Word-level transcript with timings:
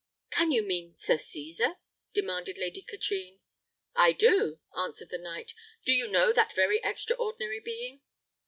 "Can 0.31 0.51
you 0.51 0.63
mean 0.63 0.93
Sir 0.93 1.15
Cesar?" 1.19 1.75
demanded 2.11 2.57
Lady 2.57 2.81
Katrine. 2.81 3.39
"I 3.95 4.13
do," 4.13 4.59
answered 4.75 5.09
the 5.11 5.19
knight. 5.19 5.53
"Do 5.85 5.93
you 5.93 6.07
know 6.07 6.33
that 6.33 6.53
very 6.55 6.79
extraordinary 6.83 7.59
being?" 7.59 8.01